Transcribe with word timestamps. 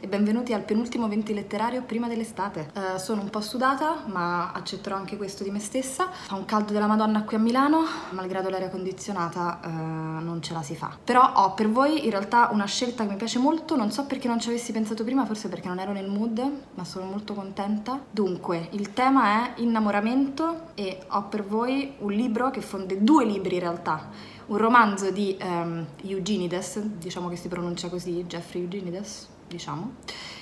E 0.00 0.06
benvenuti 0.06 0.52
al 0.52 0.62
penultimo 0.62 1.08
venti 1.08 1.34
letterario 1.34 1.82
prima 1.82 2.06
dell'estate. 2.06 2.70
Uh, 2.74 2.98
sono 2.98 3.22
un 3.22 3.30
po' 3.30 3.40
sudata, 3.40 4.04
ma 4.06 4.52
accetterò 4.52 4.94
anche 4.94 5.16
questo 5.16 5.42
di 5.42 5.50
me 5.50 5.58
stessa. 5.58 6.08
Fa 6.10 6.36
un 6.36 6.44
caldo 6.44 6.72
della 6.72 6.86
Madonna 6.86 7.22
qui 7.22 7.36
a 7.36 7.38
Milano, 7.40 7.82
malgrado 8.10 8.48
l'aria 8.48 8.68
condizionata 8.68 9.60
uh, 9.64 9.68
non 9.68 10.38
ce 10.40 10.52
la 10.52 10.62
si 10.62 10.76
fa. 10.76 10.96
Però 11.02 11.32
ho 11.34 11.54
per 11.54 11.68
voi 11.68 12.04
in 12.04 12.10
realtà 12.10 12.48
una 12.52 12.66
scelta 12.66 13.04
che 13.04 13.10
mi 13.10 13.16
piace 13.16 13.38
molto, 13.38 13.76
non 13.76 13.90
so 13.90 14.06
perché 14.06 14.28
non 14.28 14.38
ci 14.38 14.48
avessi 14.48 14.70
pensato 14.72 15.02
prima, 15.02 15.24
forse 15.24 15.48
perché 15.48 15.66
non 15.68 15.80
ero 15.80 15.92
nel 15.92 16.08
mood, 16.08 16.40
ma 16.74 16.84
sono 16.84 17.06
molto 17.06 17.34
contenta. 17.34 18.00
Dunque, 18.10 18.68
il 18.72 18.92
tema 18.92 19.46
è 19.46 19.52
innamoramento 19.56 20.74
e 20.74 21.00
ho 21.08 21.24
per 21.24 21.44
voi 21.44 21.94
un 21.98 22.12
libro 22.12 22.50
che 22.50 22.60
fonde 22.60 23.02
due 23.02 23.24
libri 23.24 23.54
in 23.54 23.60
realtà 23.60 24.36
un 24.46 24.56
romanzo 24.56 25.10
di 25.10 25.36
um, 25.42 25.84
Eugenides, 26.04 26.78
diciamo 26.78 27.28
che 27.28 27.36
si 27.36 27.48
pronuncia 27.48 27.90
così, 27.90 28.24
Jeffrey 28.24 28.62
Eugenides, 28.62 29.28
diciamo, 29.48 29.94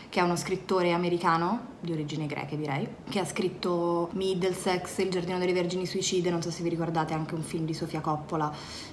che 0.08 0.20
è 0.20 0.22
uno 0.22 0.36
scrittore 0.36 0.92
americano, 0.92 1.74
di 1.80 1.92
origini 1.92 2.26
greche 2.26 2.56
direi, 2.56 2.88
che 3.08 3.20
ha 3.20 3.24
scritto 3.24 4.08
Middlesex, 4.12 4.98
Il 4.98 5.10
giardino 5.10 5.38
delle 5.38 5.52
vergini 5.52 5.86
suicide, 5.86 6.30
non 6.30 6.42
so 6.42 6.50
se 6.50 6.62
vi 6.62 6.68
ricordate 6.68 7.14
anche 7.14 7.34
un 7.34 7.42
film 7.42 7.64
di 7.64 7.74
Sofia 7.74 8.00
Coppola, 8.00 8.50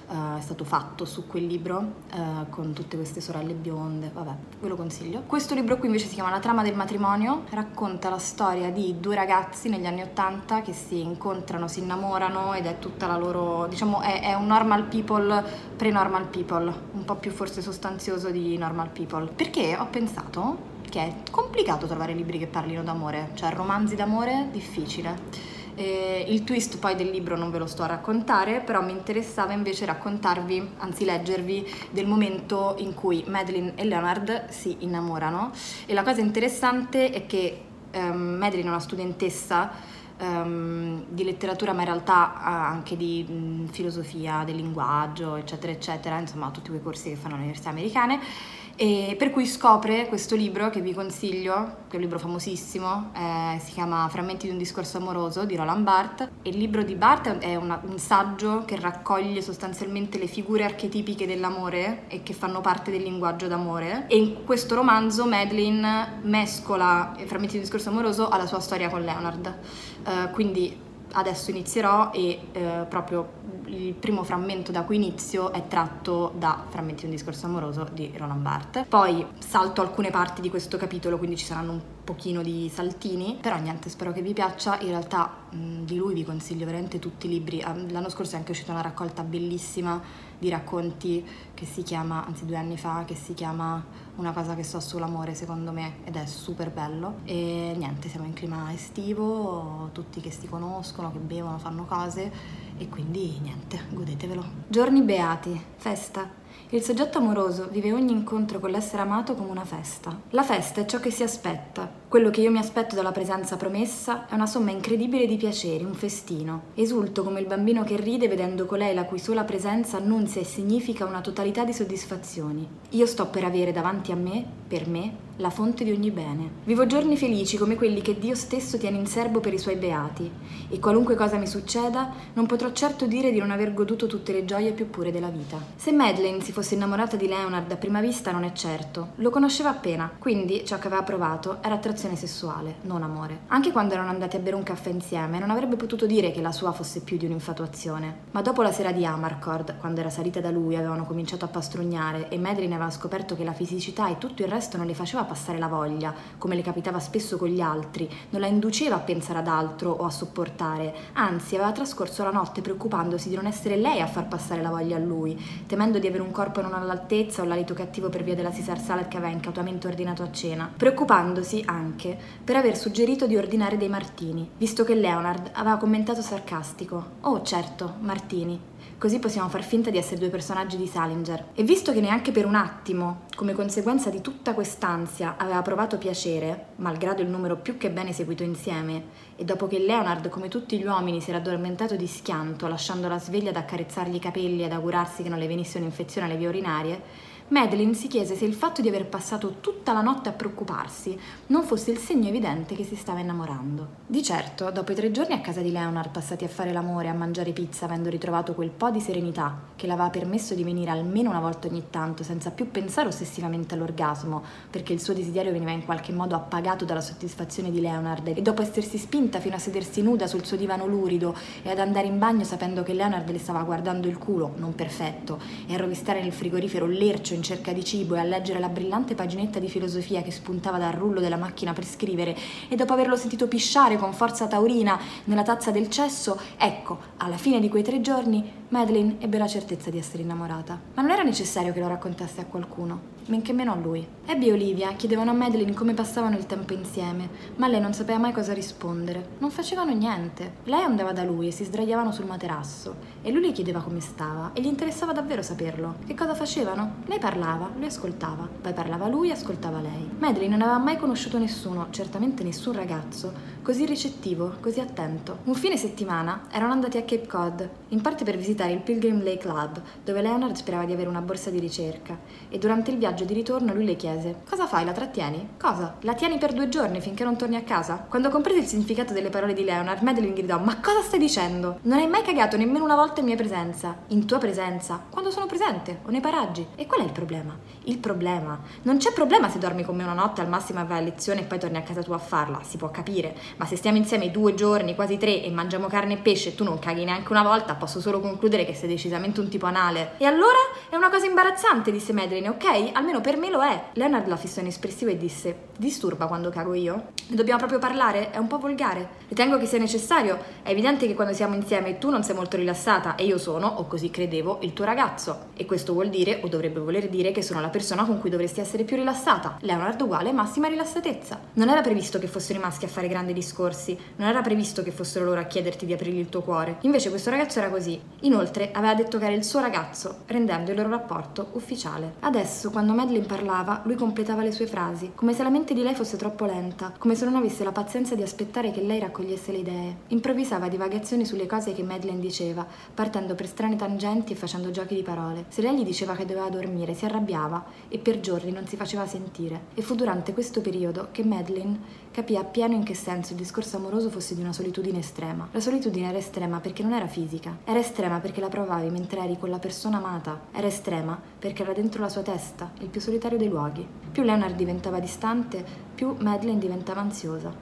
uh, 0.08 0.38
è 0.38 0.40
stato 0.40 0.64
fatto 0.64 1.04
su 1.04 1.26
quel 1.26 1.46
libro 1.46 1.78
uh, 2.14 2.48
con 2.50 2.72
tutte 2.72 2.96
queste 2.96 3.20
sorelle 3.20 3.54
bionde, 3.54 4.10
vabbè, 4.12 4.32
ve 4.60 4.68
lo 4.68 4.76
consiglio. 4.76 5.22
Questo 5.26 5.54
libro 5.54 5.76
qui 5.76 5.86
invece 5.86 6.06
si 6.06 6.14
chiama 6.14 6.30
La 6.30 6.40
trama 6.40 6.62
del 6.62 6.76
matrimonio, 6.76 7.44
racconta 7.50 8.10
la 8.10 8.18
storia 8.18 8.70
di 8.70 9.00
due 9.00 9.14
ragazzi 9.14 9.68
negli 9.68 9.86
anni 9.86 10.02
Ottanta 10.02 10.62
che 10.62 10.72
si 10.72 11.00
incontrano, 11.00 11.66
si 11.68 11.80
innamorano 11.80 12.54
ed 12.54 12.66
è 12.66 12.78
tutta 12.78 13.06
la 13.06 13.16
loro, 13.16 13.66
diciamo, 13.66 14.02
è, 14.02 14.20
è 14.20 14.34
un 14.34 14.46
normal 14.46 14.84
people 14.84 15.42
pre-normal 15.76 16.26
people, 16.28 16.72
un 16.92 17.04
po' 17.04 17.16
più 17.16 17.30
forse 17.32 17.60
sostanzioso 17.60 18.30
di 18.30 18.56
normal 18.56 18.90
people. 18.90 19.26
Perché 19.26 19.76
ho 19.76 19.86
pensato 19.86 20.72
che 20.94 21.00
è 21.00 21.12
complicato 21.28 21.88
trovare 21.88 22.12
libri 22.12 22.38
che 22.38 22.46
parlino 22.46 22.84
d'amore, 22.84 23.30
cioè 23.34 23.50
romanzi 23.50 23.96
d'amore 23.96 24.46
difficile. 24.52 25.52
Eh, 25.74 26.24
il 26.28 26.44
twist 26.44 26.78
poi 26.78 26.94
del 26.94 27.10
libro 27.10 27.36
non 27.36 27.50
ve 27.50 27.58
lo 27.58 27.66
sto 27.66 27.82
a 27.82 27.86
raccontare, 27.86 28.60
però 28.60 28.80
mi 28.80 28.92
interessava 28.92 29.52
invece 29.52 29.86
raccontarvi, 29.86 30.70
anzi 30.78 31.04
leggervi, 31.04 31.68
del 31.90 32.06
momento 32.06 32.76
in 32.78 32.94
cui 32.94 33.24
Madeline 33.26 33.72
e 33.74 33.84
Leonard 33.84 34.50
si 34.50 34.76
innamorano. 34.80 35.50
E 35.86 35.94
la 35.94 36.04
cosa 36.04 36.20
interessante 36.20 37.10
è 37.10 37.26
che 37.26 37.60
um, 37.94 38.36
Madeline 38.38 38.68
è 38.68 38.70
una 38.70 38.78
studentessa 38.78 39.72
um, 40.20 41.06
di 41.08 41.24
letteratura, 41.24 41.72
ma 41.72 41.80
in 41.80 41.86
realtà 41.86 42.40
anche 42.40 42.96
di 42.96 43.24
mh, 43.24 43.72
filosofia 43.72 44.44
del 44.44 44.54
linguaggio, 44.54 45.34
eccetera, 45.34 45.72
eccetera, 45.72 46.20
insomma 46.20 46.50
tutti 46.52 46.68
quei 46.68 46.80
corsi 46.80 47.08
che 47.08 47.16
fanno 47.16 47.34
le 47.34 47.40
università 47.40 47.70
americane 47.70 48.62
e 48.76 49.14
per 49.18 49.30
cui 49.30 49.46
scopre 49.46 50.06
questo 50.06 50.34
libro 50.34 50.68
che 50.70 50.80
vi 50.80 50.92
consiglio, 50.92 51.82
che 51.88 51.92
è 51.92 51.96
un 51.96 52.00
libro 52.00 52.18
famosissimo, 52.18 53.12
eh, 53.14 53.60
si 53.60 53.72
chiama 53.72 54.08
Frammenti 54.08 54.46
di 54.46 54.52
un 54.52 54.58
discorso 54.58 54.96
amoroso 54.96 55.44
di 55.44 55.54
Roland 55.54 55.84
Barthes. 55.84 56.28
Il 56.42 56.56
libro 56.56 56.82
di 56.82 56.94
Barthes 56.94 57.38
è 57.38 57.54
una, 57.54 57.80
un 57.84 57.98
saggio 57.98 58.64
che 58.64 58.78
raccoglie 58.78 59.42
sostanzialmente 59.42 60.18
le 60.18 60.26
figure 60.26 60.64
archetipiche 60.64 61.26
dell'amore 61.26 62.04
e 62.08 62.22
che 62.22 62.34
fanno 62.34 62.60
parte 62.60 62.90
del 62.90 63.02
linguaggio 63.02 63.46
d'amore. 63.46 64.06
E 64.08 64.16
in 64.16 64.44
questo 64.44 64.74
romanzo 64.74 65.26
Madeline 65.26 66.20
mescola 66.22 67.14
Frammenti 67.16 67.52
di 67.52 67.58
un 67.58 67.62
discorso 67.62 67.90
amoroso 67.90 68.28
alla 68.28 68.46
sua 68.46 68.60
storia 68.60 68.88
con 68.88 69.02
Leonard. 69.02 69.58
Uh, 70.04 70.30
quindi 70.32 70.83
adesso 71.14 71.50
inizierò 71.50 72.10
e 72.12 72.48
eh, 72.52 72.86
proprio 72.88 73.42
il 73.66 73.94
primo 73.94 74.22
frammento 74.24 74.72
da 74.72 74.82
cui 74.82 74.96
inizio 74.96 75.52
è 75.52 75.66
tratto 75.66 76.32
da 76.36 76.64
Frammenti 76.68 77.02
di 77.02 77.06
un 77.06 77.16
discorso 77.16 77.46
amoroso 77.46 77.88
di 77.92 78.12
Roland 78.16 78.42
Barthes. 78.42 78.86
Poi 78.88 79.26
salto 79.38 79.80
alcune 79.80 80.10
parti 80.10 80.40
di 80.40 80.50
questo 80.50 80.76
capitolo, 80.76 81.18
quindi 81.18 81.36
ci 81.36 81.44
saranno 81.44 81.72
un 81.72 81.80
pochino 82.04 82.42
di 82.42 82.70
saltini, 82.72 83.38
però 83.40 83.56
niente, 83.58 83.88
spero 83.88 84.12
che 84.12 84.20
vi 84.20 84.32
piaccia. 84.32 84.78
In 84.80 84.88
realtà 84.88 85.30
mh, 85.50 85.84
di 85.84 85.96
lui 85.96 86.14
vi 86.14 86.24
consiglio 86.24 86.66
veramente 86.66 86.98
tutti 86.98 87.26
i 87.26 87.30
libri. 87.30 87.60
L'anno 87.60 88.10
scorso 88.10 88.34
è 88.34 88.38
anche 88.38 88.50
uscita 88.50 88.72
una 88.72 88.82
raccolta 88.82 89.22
bellissima 89.22 90.00
di 90.38 90.48
racconti 90.50 91.24
che 91.54 91.64
si 91.64 91.82
chiama, 91.82 92.24
anzi 92.26 92.44
due 92.44 92.56
anni 92.56 92.76
fa, 92.76 93.04
che 93.06 93.14
si 93.14 93.32
chiama 93.34 93.82
Una 94.16 94.32
cosa 94.32 94.54
che 94.54 94.62
so 94.62 94.78
sull'amore 94.78 95.34
secondo 95.34 95.72
me 95.72 95.96
ed 96.04 96.14
è 96.14 96.24
super 96.26 96.70
bello. 96.70 97.18
E 97.24 97.74
niente, 97.76 98.08
siamo 98.08 98.26
in 98.26 98.32
clima 98.32 98.72
estivo, 98.72 99.90
tutti 99.92 100.20
che 100.20 100.30
si 100.30 100.48
conoscono, 100.48 101.10
che 101.10 101.18
bevono, 101.18 101.58
fanno 101.58 101.84
cose 101.84 102.32
e 102.76 102.88
quindi 102.88 103.38
niente, 103.40 103.80
godetevelo. 103.90 104.44
Giorni 104.68 105.02
beati, 105.02 105.60
festa. 105.76 106.42
Il 106.70 106.82
soggetto 106.82 107.18
amoroso 107.18 107.68
vive 107.70 107.92
ogni 107.92 108.12
incontro 108.12 108.58
con 108.58 108.70
l'essere 108.70 109.02
amato 109.02 109.34
come 109.34 109.50
una 109.50 109.64
festa. 109.64 110.18
La 110.30 110.42
festa 110.42 110.80
è 110.80 110.86
ciò 110.86 110.98
che 110.98 111.10
si 111.10 111.22
aspetta. 111.22 111.88
Quello 112.08 112.30
che 112.30 112.40
io 112.40 112.50
mi 112.50 112.58
aspetto 112.58 112.94
dalla 112.94 113.12
presenza 113.12 113.56
promessa 113.56 114.26
è 114.26 114.34
una 114.34 114.46
somma 114.46 114.70
incredibile 114.70 115.26
di 115.26 115.36
piaceri, 115.36 115.84
un 115.84 115.94
festino. 115.94 116.62
Esulto 116.74 117.22
come 117.22 117.40
il 117.40 117.46
bambino 117.46 117.84
che 117.84 117.96
ride 117.96 118.28
vedendo 118.28 118.66
colei 118.66 118.94
la 118.94 119.04
cui 119.04 119.18
sola 119.18 119.44
presenza 119.44 119.98
annunzia 119.98 120.40
e 120.40 120.44
significa 120.44 121.04
una 121.04 121.20
totalità 121.20 121.64
di 121.64 121.72
soddisfazioni. 121.72 122.66
Io 122.90 123.06
sto 123.06 123.26
per 123.26 123.44
avere 123.44 123.72
davanti 123.72 124.12
a 124.12 124.16
me, 124.16 124.44
per 124.66 124.88
me, 124.88 125.22
la 125.38 125.50
fonte 125.50 125.82
di 125.82 125.90
ogni 125.90 126.10
bene. 126.10 126.48
Vivo 126.64 126.86
giorni 126.86 127.16
felici 127.16 127.56
come 127.56 127.74
quelli 127.74 128.00
che 128.00 128.18
Dio 128.18 128.36
stesso 128.36 128.78
tiene 128.78 128.98
in 128.98 129.06
serbo 129.06 129.40
per 129.40 129.52
i 129.52 129.58
suoi 129.58 129.74
beati, 129.74 130.30
e 130.68 130.78
qualunque 130.78 131.16
cosa 131.16 131.36
mi 131.36 131.46
succeda, 131.46 132.12
non 132.34 132.46
potrò 132.46 132.70
certo 132.72 133.06
dire 133.06 133.32
di 133.32 133.38
non 133.38 133.50
aver 133.50 133.74
goduto 133.74 134.06
tutte 134.06 134.32
le 134.32 134.44
gioie 134.44 134.72
più 134.72 134.88
pure 134.90 135.10
della 135.10 135.30
vita. 135.30 135.58
Se 135.74 135.90
Madeleine 135.90 136.40
si 136.44 136.52
fosse 136.52 136.74
innamorata 136.74 137.16
di 137.16 137.26
Leonard 137.26 137.72
a 137.72 137.76
prima 137.76 138.02
vista 138.02 138.30
non 138.30 138.44
è 138.44 138.52
certo, 138.52 139.12
lo 139.14 139.30
conosceva 139.30 139.70
appena, 139.70 140.10
quindi 140.18 140.62
ciò 140.66 140.78
che 140.78 140.88
aveva 140.88 141.02
provato 141.02 141.56
era 141.62 141.74
attrazione 141.74 142.16
sessuale, 142.16 142.74
non 142.82 143.02
amore. 143.02 143.44
Anche 143.46 143.72
quando 143.72 143.94
erano 143.94 144.10
andati 144.10 144.36
a 144.36 144.40
bere 144.40 144.54
un 144.54 144.62
caffè 144.62 144.90
insieme, 144.90 145.38
non 145.38 145.48
avrebbe 145.48 145.76
potuto 145.76 146.04
dire 146.04 146.32
che 146.32 146.42
la 146.42 146.52
sua 146.52 146.72
fosse 146.72 147.00
più 147.00 147.16
di 147.16 147.24
un'infatuazione. 147.24 148.24
Ma 148.32 148.42
dopo 148.42 148.60
la 148.60 148.72
sera 148.72 148.92
di 148.92 149.06
Amarcord, 149.06 149.78
quando 149.78 150.00
era 150.00 150.10
salita 150.10 150.42
da 150.42 150.50
lui, 150.50 150.76
avevano 150.76 151.06
cominciato 151.06 151.46
a 151.46 151.48
pastrugnare 151.48 152.28
e 152.28 152.36
Madeleine 152.36 152.74
aveva 152.74 152.90
scoperto 152.90 153.34
che 153.36 153.44
la 153.44 153.54
fisicità 153.54 154.10
e 154.10 154.18
tutto 154.18 154.42
il 154.42 154.48
resto 154.48 154.76
non 154.76 154.84
le 154.84 154.92
faceva 154.92 155.24
passare 155.24 155.56
la 155.56 155.68
voglia, 155.68 156.12
come 156.36 156.56
le 156.56 156.62
capitava 156.62 156.98
spesso 156.98 157.38
con 157.38 157.48
gli 157.48 157.62
altri, 157.62 158.06
non 158.28 158.42
la 158.42 158.48
induceva 158.48 158.96
a 158.96 159.00
pensare 159.00 159.38
ad 159.38 159.48
altro 159.48 159.92
o 159.92 160.04
a 160.04 160.10
sopportare, 160.10 160.94
anzi 161.14 161.54
aveva 161.54 161.72
trascorso 161.72 162.22
la 162.22 162.32
notte 162.32 162.60
preoccupandosi 162.60 163.30
di 163.30 163.34
non 163.34 163.46
essere 163.46 163.76
lei 163.76 164.02
a 164.02 164.06
far 164.06 164.28
passare 164.28 164.60
la 164.60 164.68
voglia 164.68 164.96
a 164.96 165.00
lui, 165.00 165.42
temendo 165.66 165.98
di 165.98 166.06
avere 166.06 166.22
un 166.22 166.32
corpo 166.34 166.60
non 166.60 166.74
all'altezza 166.74 167.40
o 167.40 167.44
l'alito 167.44 167.74
cattivo 167.74 168.08
per 168.08 168.24
via 168.24 168.34
della 168.34 168.50
Caesar 168.50 168.80
salad 168.80 169.06
che 169.06 169.16
aveva 169.16 169.32
incautamente 169.32 169.86
ordinato 169.86 170.24
a 170.24 170.32
cena, 170.32 170.70
preoccupandosi 170.76 171.62
anche 171.64 172.18
per 172.42 172.56
aver 172.56 172.76
suggerito 172.76 173.28
di 173.28 173.36
ordinare 173.36 173.76
dei 173.76 173.88
martini, 173.88 174.50
visto 174.58 174.82
che 174.82 174.96
Leonard 174.96 175.50
aveva 175.52 175.76
commentato 175.76 176.20
sarcastico: 176.20 177.12
"Oh, 177.20 177.42
certo, 177.42 177.94
martini". 178.00 178.72
Così 178.98 179.18
possiamo 179.18 179.48
far 179.48 179.62
finta 179.62 179.90
di 179.90 179.98
essere 179.98 180.18
due 180.18 180.30
personaggi 180.30 180.76
di 180.76 180.86
Salinger. 180.86 181.48
E 181.54 181.62
visto 181.62 181.92
che 181.92 182.00
neanche 182.00 182.32
per 182.32 182.46
un 182.46 182.54
attimo, 182.54 183.22
come 183.34 183.52
conseguenza 183.52 184.08
di 184.08 184.20
tutta 184.20 184.54
quest'ansia, 184.54 185.34
aveva 185.36 185.60
provato 185.62 185.98
piacere, 185.98 186.66
malgrado 186.76 187.20
il 187.20 187.28
numero 187.28 187.56
più 187.56 187.76
che 187.76 187.90
bene 187.90 188.12
seguito 188.12 188.42
insieme, 188.42 189.04
e 189.36 189.44
dopo 189.44 189.66
che 189.66 189.78
Leonard, 189.78 190.28
come 190.28 190.48
tutti 190.48 190.78
gli 190.78 190.86
uomini, 190.86 191.20
si 191.20 191.30
era 191.30 191.38
addormentato 191.38 191.96
di 191.96 192.06
schianto, 192.06 192.68
lasciando 192.68 193.08
la 193.08 193.18
sveglia 193.18 193.50
ad 193.50 193.56
accarezzargli 193.56 194.14
i 194.14 194.20
capelli 194.20 194.62
e 194.62 194.66
ad 194.66 194.72
augurarsi 194.72 195.22
che 195.22 195.28
non 195.28 195.38
le 195.38 195.48
venisse 195.48 195.78
un'infezione 195.78 196.26
alle 196.26 196.36
vie 196.36 196.48
urinarie, 196.48 197.02
Madeline 197.48 197.92
si 197.92 198.08
chiese 198.08 198.36
se 198.36 198.46
il 198.46 198.54
fatto 198.54 198.80
di 198.80 198.88
aver 198.88 199.06
passato 199.06 199.56
tutta 199.60 199.92
la 199.92 200.00
notte 200.00 200.30
a 200.30 200.32
preoccuparsi 200.32 201.16
non 201.48 201.62
fosse 201.62 201.90
il 201.90 201.98
segno 201.98 202.28
evidente 202.28 202.74
che 202.74 202.84
si 202.84 202.96
stava 202.96 203.20
innamorando. 203.20 203.86
Di 204.06 204.22
certo, 204.22 204.70
dopo 204.70 204.92
i 204.92 204.94
tre 204.94 205.10
giorni 205.10 205.34
a 205.34 205.42
casa 205.42 205.60
di 205.60 205.70
Leonard 205.70 206.10
passati 206.10 206.44
a 206.44 206.48
fare 206.48 206.72
l'amore 206.72 207.08
e 207.08 207.10
a 207.10 207.14
mangiare 207.14 207.52
pizza, 207.52 207.84
avendo 207.84 208.08
ritrovato 208.08 208.54
quel 208.54 208.70
po' 208.70 208.90
di 208.90 208.98
serenità 208.98 209.60
che 209.76 209.86
le 209.86 209.92
aveva 209.92 210.08
permesso 210.08 210.54
di 210.54 210.64
venire 210.64 210.90
almeno 210.90 211.28
una 211.28 211.40
volta 211.40 211.68
ogni 211.68 211.84
tanto 211.90 212.22
senza 212.22 212.50
più 212.50 212.70
pensare 212.70 213.08
ossessivamente 213.08 213.74
all'orgasmo, 213.74 214.42
perché 214.70 214.94
il 214.94 215.02
suo 215.02 215.12
desiderio 215.12 215.52
veniva 215.52 215.70
in 215.70 215.84
qualche 215.84 216.12
modo 216.12 216.34
appagato 216.34 216.86
dalla 216.86 217.02
soddisfazione 217.02 217.70
di 217.70 217.82
Leonard, 217.82 218.26
e 218.28 218.40
dopo 218.40 218.62
essersi 218.62 218.96
spinta 218.96 219.38
fino 219.38 219.56
a 219.56 219.58
sedersi 219.58 220.00
nuda 220.00 220.26
sul 220.26 220.46
suo 220.46 220.56
divano 220.56 220.86
lurido 220.86 221.36
e 221.62 221.70
ad 221.70 221.78
andare 221.78 222.06
in 222.06 222.18
bagno 222.18 222.44
sapendo 222.44 222.82
che 222.82 222.94
Leonard 222.94 223.30
le 223.30 223.38
stava 223.38 223.62
guardando 223.64 224.08
il 224.08 224.16
culo, 224.16 224.54
non 224.56 224.74
perfetto, 224.74 225.38
e 225.66 225.74
a 225.74 225.76
rovistare 225.76 226.22
nel 226.22 226.32
frigorifero 226.32 226.86
lercio 226.86 227.33
in 227.34 227.42
cerca 227.42 227.72
di 227.72 227.84
cibo 227.84 228.14
e 228.14 228.20
a 228.20 228.24
leggere 228.24 228.58
la 228.58 228.68
brillante 228.68 229.14
paginetta 229.14 229.58
di 229.58 229.68
filosofia 229.68 230.22
che 230.22 230.30
spuntava 230.30 230.78
dal 230.78 230.92
rullo 230.92 231.20
della 231.20 231.36
macchina 231.36 231.72
per 231.72 231.84
scrivere. 231.84 232.36
E 232.68 232.76
dopo 232.76 232.92
averlo 232.92 233.16
sentito 233.16 233.48
pisciare 233.48 233.96
con 233.96 234.12
forza 234.12 234.46
taurina 234.46 234.98
nella 235.24 235.42
tazza 235.42 235.70
del 235.70 235.88
cesso, 235.88 236.38
ecco, 236.56 236.98
alla 237.18 237.36
fine 237.36 237.60
di 237.60 237.68
quei 237.68 237.82
tre 237.82 238.00
giorni, 238.00 238.63
Madeline 238.74 239.18
ebbe 239.20 239.38
la 239.38 239.46
certezza 239.46 239.88
di 239.88 239.98
essere 239.98 240.24
innamorata. 240.24 240.80
Ma 240.94 241.02
non 241.02 241.12
era 241.12 241.22
necessario 241.22 241.72
che 241.72 241.78
lo 241.78 241.86
raccontasse 241.86 242.40
a 242.40 242.46
qualcuno 242.46 243.14
men 243.26 243.42
che 243.42 243.52
meno 243.52 243.72
a 243.72 243.76
lui. 243.76 244.06
Abby 244.26 244.48
e 244.48 244.52
Olivia 244.52 244.92
chiedevano 244.94 245.30
a 245.30 245.34
Madeline 245.34 245.74
come 245.74 245.94
passavano 245.94 246.36
il 246.36 246.46
tempo 246.46 246.72
insieme, 246.72 247.28
ma 247.56 247.68
lei 247.68 247.80
non 247.80 247.94
sapeva 247.94 248.18
mai 248.18 248.32
cosa 248.32 248.52
rispondere. 248.52 249.28
Non 249.38 249.50
facevano 249.50 249.92
niente. 249.92 250.56
Lei 250.64 250.82
andava 250.82 251.12
da 251.12 251.24
lui 251.24 251.48
e 251.48 251.50
si 251.50 251.64
sdraiavano 251.64 252.12
sul 252.12 252.26
materasso, 252.26 252.96
e 253.22 253.30
lui 253.30 253.40
le 253.42 253.52
chiedeva 253.52 253.80
come 253.80 254.00
stava, 254.00 254.50
e 254.52 254.60
gli 254.60 254.66
interessava 254.66 255.12
davvero 255.12 255.42
saperlo. 255.42 255.96
Che 256.06 256.14
cosa 256.14 256.34
facevano? 256.34 256.96
Lei 257.06 257.18
parlava, 257.18 257.70
lui 257.74 257.86
ascoltava, 257.86 258.48
poi 258.60 258.72
parlava 258.72 259.08
lui 259.08 259.28
e 259.28 259.32
ascoltava 259.32 259.80
lei. 259.80 260.10
Madeline 260.18 260.56
non 260.56 260.62
aveva 260.66 260.82
mai 260.82 260.96
conosciuto 260.96 261.38
nessuno, 261.38 261.86
certamente 261.90 262.42
nessun 262.42 262.74
ragazzo, 262.74 263.32
così 263.64 263.86
ricettivo, 263.86 264.56
così 264.60 264.78
attento. 264.78 265.38
Un 265.44 265.54
fine 265.54 265.78
settimana 265.78 266.42
erano 266.52 266.72
andati 266.72 266.98
a 266.98 267.02
Cape 267.02 267.26
Cod, 267.26 267.68
in 267.88 268.02
parte 268.02 268.22
per 268.22 268.36
visitare 268.36 268.72
il 268.72 268.80
Pilgrim 268.80 269.24
Lake 269.24 269.38
Club, 269.38 269.80
dove 270.04 270.20
Leonard 270.20 270.54
sperava 270.54 270.84
di 270.84 270.92
avere 270.92 271.08
una 271.08 271.22
borsa 271.22 271.48
di 271.48 271.58
ricerca, 271.58 272.18
e 272.50 272.58
durante 272.58 272.90
il 272.90 272.98
viaggio 272.98 273.24
di 273.24 273.32
ritorno 273.32 273.72
lui 273.72 273.86
le 273.86 273.96
chiese: 273.96 274.42
Cosa 274.46 274.66
fai? 274.66 274.84
La 274.84 274.92
trattieni? 274.92 275.52
Cosa? 275.58 275.96
La 276.02 276.12
tieni 276.12 276.36
per 276.36 276.52
due 276.52 276.68
giorni 276.68 277.00
finché 277.00 277.24
non 277.24 277.38
torni 277.38 277.56
a 277.56 277.62
casa? 277.62 278.04
Quando 278.06 278.28
comprese 278.28 278.58
il 278.58 278.66
significato 278.66 279.14
delle 279.14 279.30
parole 279.30 279.54
di 279.54 279.64
Leonard, 279.64 280.02
Madeline 280.02 280.34
gridò: 280.34 280.58
Ma 280.58 280.78
cosa 280.80 281.00
stai 281.00 281.18
dicendo? 281.18 281.78
Non 281.84 281.98
hai 281.98 282.06
mai 282.06 282.22
cagato 282.22 282.58
nemmeno 282.58 282.84
una 282.84 282.96
volta 282.96 283.20
in 283.20 283.26
mia 283.26 283.36
presenza. 283.36 283.96
In 284.08 284.26
tua 284.26 284.36
presenza? 284.36 285.00
Quando 285.08 285.30
sono 285.30 285.46
presente? 285.46 286.00
O 286.04 286.10
nei 286.10 286.20
paraggi? 286.20 286.66
E 286.74 286.84
qual 286.84 287.00
è 287.00 287.04
il 287.04 287.12
problema? 287.12 287.56
Il 287.84 287.96
problema. 287.96 288.60
Non 288.82 288.98
c'è 288.98 289.14
problema 289.14 289.48
se 289.48 289.58
dormi 289.58 289.84
con 289.84 289.96
me 289.96 290.02
una 290.02 290.12
notte, 290.12 290.42
al 290.42 290.50
massimo 290.50 290.84
vai 290.84 290.98
a 290.98 291.00
lezione 291.00 291.40
e 291.40 291.44
poi 291.44 291.58
torni 291.58 291.78
a 291.78 291.82
casa 291.82 292.02
tu 292.02 292.12
a 292.12 292.18
farla. 292.18 292.60
Si 292.62 292.76
può 292.76 292.90
capire. 292.90 293.52
Ma 293.56 293.66
se 293.66 293.76
stiamo 293.76 293.96
insieme 293.96 294.30
due 294.30 294.54
giorni, 294.54 294.94
quasi 294.94 295.16
tre, 295.16 295.42
e 295.42 295.50
mangiamo 295.50 295.86
carne 295.86 296.14
e 296.14 296.18
pesce 296.18 296.50
e 296.50 296.54
tu 296.54 296.64
non 296.64 296.78
caghi 296.78 297.04
neanche 297.04 297.32
una 297.32 297.42
volta, 297.42 297.74
posso 297.74 298.00
solo 298.00 298.20
concludere 298.20 298.64
che 298.64 298.74
sei 298.74 298.88
decisamente 298.88 299.40
un 299.40 299.48
tipo 299.48 299.66
anale. 299.66 300.12
E 300.18 300.24
allora? 300.24 300.58
È 300.88 300.96
una 300.96 301.10
cosa 301.10 301.26
imbarazzante, 301.26 301.90
disse 301.90 302.12
Madeline, 302.12 302.48
ok? 302.48 302.92
almeno 302.92 303.20
per 303.20 303.36
me 303.36 303.50
lo 303.50 303.62
è. 303.62 303.90
Leonard 303.92 304.26
la 304.28 304.36
fissò 304.36 304.60
inespressivo 304.60 305.10
e 305.10 305.16
disse: 305.16 305.56
Disturba 305.76 306.26
quando 306.26 306.50
cago 306.50 306.74
io? 306.74 307.12
Ne 307.28 307.36
dobbiamo 307.36 307.58
proprio 307.58 307.78
parlare? 307.78 308.30
È 308.30 308.38
un 308.38 308.46
po' 308.46 308.58
volgare. 308.58 309.08
Ritengo 309.28 309.58
che 309.58 309.66
sia 309.66 309.78
necessario. 309.78 310.38
È 310.62 310.70
evidente 310.70 311.06
che 311.06 311.14
quando 311.14 311.34
siamo 311.34 311.54
insieme 311.54 311.98
tu 311.98 312.10
non 312.10 312.22
sei 312.22 312.34
molto 312.34 312.56
rilassata 312.56 313.14
e 313.16 313.24
io 313.24 313.38
sono, 313.38 313.66
o 313.66 313.86
così 313.86 314.10
credevo, 314.10 314.58
il 314.62 314.72
tuo 314.72 314.84
ragazzo. 314.84 315.46
E 315.56 315.66
questo 315.66 315.92
vuol 315.92 316.08
dire, 316.08 316.40
o 316.42 316.48
dovrebbe 316.48 316.80
voler 316.80 317.08
dire, 317.08 317.32
che 317.32 317.42
sono 317.42 317.60
la 317.60 317.68
persona 317.68 318.04
con 318.04 318.20
cui 318.20 318.30
dovresti 318.30 318.60
essere 318.60 318.84
più 318.84 318.96
rilassata. 318.96 319.58
Leonard 319.60 320.00
uguale 320.00 320.32
massima 320.32 320.68
rilassatezza. 320.68 321.40
Non 321.54 321.68
era 321.68 321.80
previsto 321.80 322.18
che 322.18 322.26
fossero 322.26 322.58
i 322.58 322.62
maschi 322.62 322.84
a 322.84 322.88
fare 322.88 323.08
grandi 323.08 323.32
discorsi, 323.44 323.96
non 324.16 324.28
era 324.28 324.40
previsto 324.40 324.82
che 324.82 324.90
fossero 324.90 325.26
loro 325.26 325.40
a 325.40 325.44
chiederti 325.44 325.84
di 325.84 325.92
aprirgli 325.92 326.18
il 326.18 326.30
tuo 326.30 326.40
cuore. 326.40 326.78
Invece 326.80 327.10
questo 327.10 327.30
ragazzo 327.30 327.58
era 327.58 327.68
così. 327.68 328.00
Inoltre 328.20 328.70
aveva 328.72 328.94
detto 328.94 329.18
che 329.18 329.26
era 329.26 329.34
il 329.34 329.44
suo 329.44 329.60
ragazzo, 329.60 330.20
rendendo 330.26 330.70
il 330.70 330.76
loro 330.76 330.88
rapporto 330.88 331.48
ufficiale. 331.52 332.14
Adesso, 332.20 332.70
quando 332.70 332.94
Madeline 332.94 333.26
parlava, 333.26 333.82
lui 333.84 333.94
completava 333.94 334.42
le 334.42 334.52
sue 334.52 334.66
frasi, 334.66 335.12
come 335.14 335.34
se 335.34 335.42
la 335.42 335.50
mente 335.50 335.74
di 335.74 335.82
lei 335.82 335.94
fosse 335.94 336.16
troppo 336.16 336.46
lenta, 336.46 336.92
come 336.98 337.14
se 337.14 337.24
non 337.24 337.36
avesse 337.36 337.64
la 337.64 337.72
pazienza 337.72 338.14
di 338.14 338.22
aspettare 338.22 338.70
che 338.70 338.80
lei 338.80 338.98
raccogliesse 338.98 339.52
le 339.52 339.58
idee. 339.58 339.96
Improvvisava 340.08 340.68
divagazioni 340.68 341.26
sulle 341.26 341.46
cose 341.46 341.74
che 341.74 341.82
Madeleine 341.82 342.20
diceva, 342.20 342.66
partendo 342.94 343.34
per 343.34 343.46
strane 343.46 343.76
tangenti 343.76 344.32
e 344.32 344.36
facendo 344.36 344.70
giochi 344.70 344.94
di 344.94 345.02
parole. 345.02 345.44
Se 345.48 345.60
lei 345.60 345.76
gli 345.76 345.84
diceva 345.84 346.14
che 346.14 346.24
doveva 346.24 346.48
dormire, 346.48 346.94
si 346.94 347.04
arrabbiava 347.04 347.64
e 347.88 347.98
per 347.98 348.20
giorni 348.20 348.50
non 348.52 348.66
si 348.66 348.76
faceva 348.76 349.06
sentire. 349.06 349.66
E 349.74 349.82
fu 349.82 349.94
durante 349.94 350.32
questo 350.32 350.60
periodo 350.62 351.08
che 351.12 351.24
Madeleine 351.24 352.02
capì 352.10 352.36
appieno 352.36 352.74
in 352.74 352.84
che 352.84 352.94
senso 352.94 353.33
il 353.34 353.40
discorso 353.40 353.78
amoroso 353.78 354.10
fosse 354.10 354.36
di 354.36 354.40
una 354.42 354.52
solitudine 354.52 355.00
estrema. 355.00 355.48
La 355.50 355.58
solitudine 355.58 356.08
era 356.08 356.18
estrema 356.18 356.60
perché 356.60 356.84
non 356.84 356.92
era 356.92 357.08
fisica, 357.08 357.58
era 357.64 357.80
estrema 357.80 358.20
perché 358.20 358.40
la 358.40 358.48
provavi 358.48 358.90
mentre 358.90 359.20
eri 359.24 359.36
con 359.36 359.50
la 359.50 359.58
persona 359.58 359.96
amata, 359.96 360.42
era 360.52 360.68
estrema 360.68 361.20
perché 361.36 361.62
era 361.62 361.72
dentro 361.72 362.00
la 362.00 362.08
sua 362.08 362.22
testa, 362.22 362.70
il 362.78 362.88
più 362.88 363.00
solitario 363.00 363.36
dei 363.36 363.48
luoghi. 363.48 363.84
Più 364.12 364.22
Leonard 364.22 364.54
diventava 364.54 365.00
distante, 365.00 365.64
più 365.96 366.14
Madeleine 366.20 366.60
diventava 366.60 367.00
ansiosa. 367.00 367.52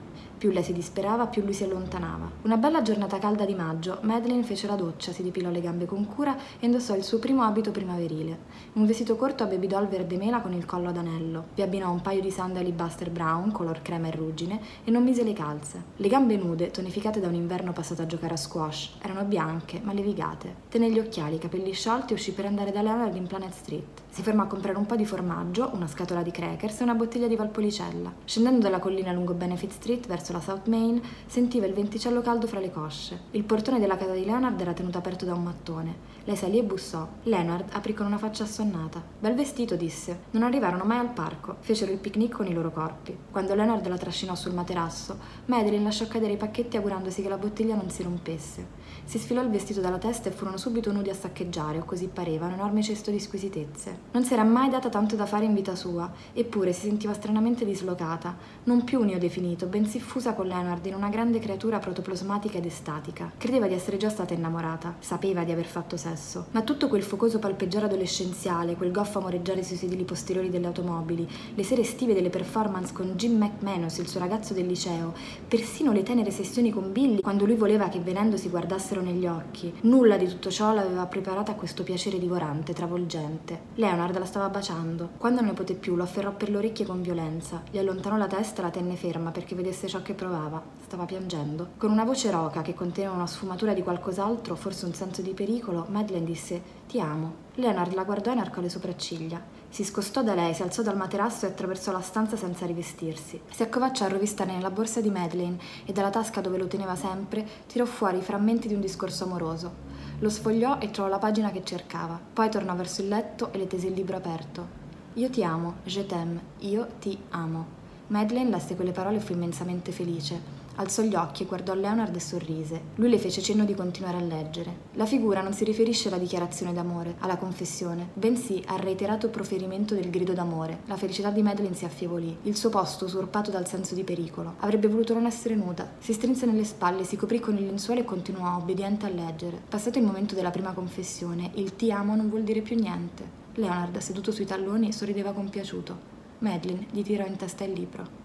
Più 0.43 0.51
lei 0.51 0.61
si 0.61 0.73
disperava, 0.73 1.27
più 1.27 1.41
lui 1.41 1.53
si 1.53 1.63
allontanava. 1.63 2.29
Una 2.41 2.57
bella 2.57 2.81
giornata 2.81 3.17
calda 3.17 3.45
di 3.45 3.55
maggio, 3.55 3.99
Madeline 4.01 4.43
fece 4.43 4.67
la 4.67 4.75
doccia, 4.75 5.13
si 5.13 5.23
depilò 5.23 5.49
le 5.49 5.61
gambe 5.61 5.85
con 5.85 6.05
cura 6.05 6.35
e 6.59 6.65
indossò 6.65 6.97
il 6.97 7.03
suo 7.03 7.17
primo 7.17 7.43
abito 7.43 7.71
primaverile. 7.71 8.37
Un 8.73 8.85
vestito 8.85 9.15
corto 9.15 9.43
a 9.43 9.45
baby 9.45 9.67
doll 9.67 9.87
verde 9.87 10.17
mela 10.17 10.41
con 10.41 10.51
il 10.51 10.65
collo 10.65 10.89
ad 10.89 10.97
anello. 10.97 11.45
Vi 11.55 11.61
abbinò 11.61 11.89
un 11.89 12.01
paio 12.01 12.19
di 12.19 12.29
sandali 12.29 12.73
Buster 12.73 13.09
Brown, 13.09 13.53
color 13.53 13.81
crema 13.81 14.09
e 14.09 14.11
ruggine, 14.11 14.59
e 14.83 14.91
non 14.91 15.05
mise 15.05 15.23
le 15.23 15.31
calze. 15.31 15.81
Le 15.95 16.09
gambe 16.09 16.35
nude, 16.35 16.71
tonificate 16.71 17.21
da 17.21 17.29
un 17.29 17.35
inverno 17.35 17.71
passato 17.71 18.01
a 18.01 18.05
giocare 18.05 18.33
a 18.33 18.35
squash, 18.35 18.97
erano 19.01 19.23
bianche, 19.23 19.79
ma 19.81 19.93
levigate. 19.93 20.53
Tenne 20.67 20.91
gli 20.91 20.99
occhiali, 20.99 21.35
i 21.35 21.39
capelli 21.39 21.71
sciolti 21.71 22.11
e 22.11 22.15
uscì 22.17 22.33
per 22.33 22.47
andare 22.47 22.73
da 22.73 22.81
Leonard 22.81 23.15
in 23.15 23.27
Planet 23.27 23.53
Street. 23.53 24.01
Si 24.09 24.21
fermò 24.21 24.43
a 24.43 24.47
comprare 24.47 24.77
un 24.77 24.85
po' 24.85 24.97
di 24.97 25.05
formaggio, 25.05 25.71
una 25.73 25.87
scatola 25.87 26.21
di 26.21 26.31
crackers 26.31 26.81
e 26.81 26.83
una 26.83 26.95
bottiglia 26.95 27.27
di 27.27 27.37
Valpolicella. 27.37 28.11
Scendendo 28.25 28.59
dalla 28.59 28.79
collina 28.79 29.13
lungo 29.13 29.33
Benefit 29.33 29.71
Street 29.71 30.05
verso 30.05 30.31
la 30.33 30.41
South 30.41 30.67
Main, 30.67 31.01
sentiva 31.27 31.65
il 31.65 31.73
venticello 31.73 32.21
caldo 32.21 32.47
fra 32.47 32.59
le 32.59 32.71
cosce. 32.71 33.21
Il 33.31 33.43
portone 33.43 33.79
della 33.79 33.95
casa 33.95 34.13
di 34.13 34.25
Leonard 34.25 34.59
era 34.59 34.73
tenuto 34.73 34.97
aperto 34.97 35.23
da 35.25 35.35
un 35.35 35.43
mattone. 35.43 36.11
Lei 36.25 36.35
salì 36.35 36.57
e 36.57 36.63
bussò. 36.63 37.07
Leonard 37.23 37.69
aprì 37.73 37.93
con 37.93 38.05
una 38.05 38.17
faccia 38.17 38.43
assonnata. 38.43 39.01
Bel 39.19 39.35
vestito, 39.35 39.75
disse. 39.75 40.23
Non 40.31 40.43
arrivarono 40.43 40.85
mai 40.85 40.97
al 40.97 41.11
parco. 41.11 41.57
Fecero 41.59 41.91
il 41.91 41.99
picnic 41.99 42.35
con 42.35 42.47
i 42.47 42.53
loro 42.53 42.71
corpi. 42.71 43.15
Quando 43.29 43.53
Leonard 43.53 43.87
la 43.87 43.97
trascinò 43.97 44.33
sul 44.33 44.53
materasso, 44.53 45.17
Madeline 45.45 45.83
lasciò 45.83 46.07
cadere 46.07 46.33
i 46.33 46.37
pacchetti 46.37 46.77
augurandosi 46.77 47.21
che 47.21 47.29
la 47.29 47.37
bottiglia 47.37 47.75
non 47.75 47.89
si 47.89 48.03
rompesse. 48.03 48.81
Si 49.05 49.19
sfilò 49.19 49.41
il 49.41 49.49
vestito 49.49 49.81
dalla 49.81 49.97
testa 49.97 50.29
e 50.29 50.31
furono 50.31 50.57
subito 50.57 50.91
nudi 50.91 51.09
a 51.09 51.13
saccheggiare, 51.13 51.79
o 51.79 51.83
così 51.83 52.07
pareva, 52.07 52.45
un 52.45 52.53
enorme 52.53 52.81
cesto 52.81 53.11
di 53.11 53.19
squisitezze. 53.19 53.99
Non 54.11 54.23
si 54.23 54.33
era 54.33 54.43
mai 54.43 54.69
data 54.69 54.89
tanto 54.89 55.15
da 55.15 55.25
fare 55.25 55.45
in 55.45 55.53
vita 55.53 55.75
sua, 55.75 56.09
eppure 56.31 56.71
si 56.71 56.87
sentiva 56.87 57.13
stranamente 57.13 57.65
dislocata, 57.65 58.35
non 58.63 58.83
più 58.83 59.03
neodefinito, 59.03 59.65
bensì 59.65 59.99
fusa 60.23 60.35
con 60.35 60.47
Leonard 60.47 60.85
in 60.85 60.93
una 60.93 61.09
grande 61.09 61.39
creatura 61.39 61.79
protoplasmatica 61.79 62.57
ed 62.57 62.65
estatica. 62.65 63.29
Credeva 63.37 63.67
di 63.67 63.73
essere 63.73 63.97
già 63.97 64.07
stata 64.07 64.33
innamorata, 64.33 64.95
sapeva 64.99 65.43
di 65.43 65.51
aver 65.51 65.65
fatto 65.65 65.97
sesso, 65.97 66.45
ma 66.51 66.61
tutto 66.61 66.87
quel 66.87 67.03
focoso 67.03 67.39
palpeggiare 67.39 67.85
adolescenziale, 67.85 68.75
quel 68.75 68.91
goffo 68.91 69.19
amoreggiare 69.19 69.63
sui 69.63 69.75
sedili 69.75 70.05
posteriori 70.05 70.49
delle 70.49 70.67
automobili, 70.67 71.27
le 71.53 71.63
sere 71.63 71.81
estive 71.81 72.13
delle 72.13 72.29
performance 72.29 72.93
con 72.93 73.15
Jim 73.15 73.37
McManus, 73.37 73.97
il 73.97 74.07
suo 74.07 74.21
ragazzo 74.21 74.53
del 74.53 74.65
liceo, 74.65 75.13
persino 75.45 75.91
le 75.91 76.03
tenere 76.03 76.31
sessioni 76.31 76.71
con 76.71 76.93
Billy, 76.93 77.19
quando 77.19 77.45
lui 77.45 77.55
voleva 77.55 77.89
che 77.89 77.99
venendo 77.99 78.37
si 78.37 78.47
guardasse 78.47 78.73
guardassero 78.73 79.01
negli 79.01 79.25
occhi. 79.25 79.73
Nulla 79.81 80.17
di 80.17 80.27
tutto 80.27 80.49
ciò 80.49 80.73
l'aveva 80.73 81.05
preparata 81.05 81.51
a 81.51 81.55
questo 81.55 81.83
piacere 81.83 82.19
divorante, 82.19 82.73
travolgente. 82.73 83.59
Leonard 83.75 84.17
la 84.17 84.25
stava 84.25 84.49
baciando. 84.49 85.09
Quando 85.17 85.41
non 85.41 85.49
ne 85.49 85.55
poté 85.55 85.73
più, 85.73 85.95
lo 85.95 86.03
afferrò 86.03 86.31
per 86.31 86.49
le 86.49 86.57
orecchie 86.57 86.85
con 86.85 87.01
violenza. 87.01 87.63
Gli 87.69 87.77
allontanò 87.77 88.17
la 88.17 88.27
testa 88.27 88.61
e 88.61 88.65
la 88.65 88.71
tenne 88.71 88.95
ferma 88.95 89.31
perché 89.31 89.55
vedesse 89.55 89.87
ciò 89.87 90.01
che 90.03 90.13
provava. 90.13 90.61
Stava 90.85 91.05
piangendo. 91.05 91.69
Con 91.77 91.89
una 91.89 92.03
voce 92.03 92.29
roca 92.29 92.61
che 92.61 92.75
conteneva 92.75 93.15
una 93.15 93.25
sfumatura 93.25 93.73
di 93.73 93.81
qualcos'altro, 93.81 94.53
forse 94.53 94.85
un 94.85 94.93
senso 94.93 95.23
di 95.23 95.33
pericolo, 95.33 95.87
Madeleine 95.89 96.27
disse: 96.27 96.61
Ti 96.87 96.99
amo. 96.99 97.33
Leonard 97.55 97.93
la 97.93 98.03
guardò 98.03 98.29
e 98.29 98.33
inarcò 98.33 98.61
le 98.61 98.69
sopracciglia. 98.69 99.41
Si 99.69 99.83
scostò 99.83 100.21
da 100.21 100.35
lei, 100.35 100.53
si 100.53 100.61
alzò 100.61 100.83
dal 100.83 100.95
materasso 100.95 101.47
e 101.47 101.49
attraversò 101.49 101.91
la 101.91 102.01
stanza 102.01 102.37
senza 102.37 102.67
rivestirsi. 102.67 103.41
Si 103.49 103.63
accovacciò 103.63 104.05
a 104.05 104.09
rovistare 104.09 104.51
nella 104.51 104.69
borsa 104.69 105.01
di 105.01 105.09
Madeleine 105.09 105.57
e 105.85 105.91
dalla 105.93 106.11
tasca 106.11 106.41
dove 106.41 106.59
lo 106.59 106.67
teneva 106.67 106.95
sempre 106.95 107.43
tirò 107.65 107.85
fuori 107.85 108.19
i 108.19 108.21
frammenti 108.21 108.67
di 108.67 108.75
un 108.75 108.81
discorso 108.81 109.23
amoroso. 109.23 109.71
Lo 110.19 110.29
sfogliò 110.29 110.77
e 110.77 110.91
trovò 110.91 111.09
la 111.09 111.17
pagina 111.17 111.49
che 111.49 111.63
cercava. 111.63 112.19
Poi 112.33 112.49
tornò 112.51 112.75
verso 112.75 113.01
il 113.01 113.07
letto 113.07 113.51
e 113.51 113.57
le 113.57 113.65
tese 113.65 113.87
il 113.87 113.93
libro 113.93 114.17
aperto. 114.17 114.81
Io 115.15 115.29
ti 115.29 115.43
amo, 115.43 115.77
je 115.85 116.05
t'aime, 116.05 116.41
io 116.59 116.87
ti 116.99 117.17
amo. 117.29 117.81
Madeleine 118.13 118.51
lesse 118.51 118.75
quelle 118.75 118.91
parole 118.91 119.17
e 119.17 119.19
fu 119.21 119.33
immensamente 119.33 119.91
felice. 119.91 120.61
Alzò 120.75 121.01
gli 121.01 121.15
occhi, 121.15 121.45
guardò 121.45 121.73
Leonard 121.73 122.15
e 122.15 122.19
sorrise. 122.19 122.79
Lui 122.95 123.09
le 123.09 123.17
fece 123.17 123.41
cenno 123.41 123.65
di 123.65 123.73
continuare 123.73 124.17
a 124.17 124.21
leggere. 124.21 124.81
La 124.93 125.07
figura 125.07 125.41
non 125.41 125.51
si 125.51 125.63
riferisce 125.63 126.09
alla 126.09 126.19
dichiarazione 126.19 126.73
d'amore, 126.73 127.15
alla 127.19 127.37
confessione, 127.37 128.09
bensì 128.13 128.61
al 128.67 128.77
reiterato 128.77 129.29
proferimento 129.29 129.95
del 129.95 130.11
grido 130.11 130.33
d'amore. 130.33 130.81
La 130.85 130.95
felicità 130.95 131.31
di 131.31 131.41
Madeline 131.41 131.73
si 131.73 131.85
affievolì, 131.85 132.37
il 132.43 132.55
suo 132.55 132.69
posto 132.69 133.05
usurpato 133.05 133.49
dal 133.49 133.67
senso 133.67 133.95
di 133.95 134.03
pericolo. 134.03 134.57
Avrebbe 134.59 134.89
voluto 134.89 135.15
non 135.15 135.25
essere 135.25 135.55
nuda. 135.55 135.93
Si 135.97 136.13
strinse 136.13 136.45
nelle 136.45 136.65
spalle, 136.65 137.05
si 137.05 137.15
coprì 137.15 137.39
con 137.39 137.57
il 137.57 137.65
lenzuolo 137.65 138.01
e 138.01 138.05
continuò, 138.05 138.57
obbediente 138.57 139.07
a 139.07 139.09
leggere. 139.09 139.59
Passato 139.67 139.97
il 139.97 140.05
momento 140.05 140.35
della 140.35 140.51
prima 140.51 140.73
confessione, 140.73 141.49
il 141.55 141.75
ti 141.75 141.91
amo 141.91 142.15
non 142.15 142.29
vuol 142.29 142.43
dire 142.43 142.61
più 142.61 142.75
niente. 142.79 143.41
Leonard, 143.55 143.97
seduto 143.97 144.31
sui 144.31 144.45
talloni, 144.45 144.93
sorrideva 144.93 145.31
compiaciuto. 145.31 146.12
Madeline 146.39 146.87
tirò 147.03 147.25
in 147.25 147.35
testa 147.35 147.63
il 147.63 147.73
libro. 147.73 148.21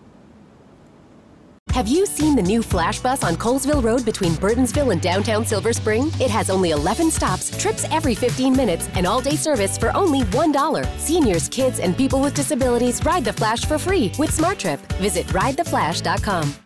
Have 1.79 1.87
you 1.87 2.07
seen 2.07 2.35
the 2.35 2.43
new 2.43 2.61
Flash 2.61 2.99
Bus 2.99 3.23
on 3.23 3.37
Colesville 3.37 3.81
Road 3.81 4.05
between 4.05 4.33
Burtonsville 4.33 4.91
and 4.91 5.00
downtown 5.00 5.45
Silver 5.45 5.73
Spring? 5.73 6.09
It 6.19 6.29
has 6.29 6.50
only 6.50 6.71
11 6.71 7.11
stops, 7.11 7.57
trips 7.57 7.87
every 7.93 8.17
15 8.17 8.57
minutes, 8.57 8.88
and 8.95 9.07
all 9.07 9.21
day 9.21 9.37
service 9.37 9.79
for 9.79 9.95
only 9.95 10.23
$1. 10.23 10.99
Seniors, 10.99 11.49
kids, 11.49 11.79
and 11.79 11.97
people 11.97 12.21
with 12.21 12.35
disabilities 12.35 13.05
ride 13.05 13.25
the 13.25 13.33
Flash 13.33 13.65
for 13.65 13.79
free 13.79 14.11
with 14.19 14.31
SmartTrip. 14.31 14.79
Visit 14.99 15.29
ridetheflash.com. 15.29 16.59